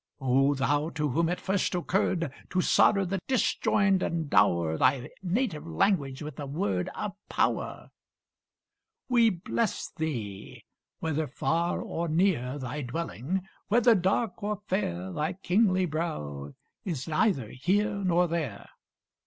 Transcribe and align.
O 0.19 0.55
thou 0.55 0.89
to 0.89 1.09
whom 1.09 1.29
it 1.29 1.39
first 1.39 1.75
occurred 1.75 2.33
To 2.49 2.59
solder 2.59 3.05
the 3.05 3.19
disjoined, 3.27 4.01
and 4.01 4.31
dower 4.31 4.75
Thy 4.75 5.11
native 5.21 5.67
language 5.67 6.23
with 6.23 6.39
a 6.39 6.47
word 6.47 6.89
Of 6.95 7.13
power: 7.29 7.91
We 9.09 9.29
bless 9.29 9.91
thee! 9.91 10.63
Whether 11.01 11.27
far 11.27 11.79
or 11.81 12.07
near 12.07 12.57
Thy 12.57 12.81
dwelling, 12.81 13.47
whether 13.67 13.93
dark 13.93 14.41
or 14.41 14.63
fair 14.65 15.11
Thy 15.13 15.33
kingly 15.33 15.85
brow, 15.85 16.55
is 16.83 17.07
neither 17.07 17.51
here 17.51 18.03
Nor 18.03 18.27
there. 18.27 18.69